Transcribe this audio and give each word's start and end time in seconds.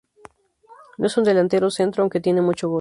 No 0.97 1.05
es 1.05 1.15
un 1.15 1.23
delantero 1.23 1.69
centro, 1.69 2.01
aunque 2.01 2.19
tiene 2.19 2.41
mucho 2.41 2.67
gol. 2.67 2.69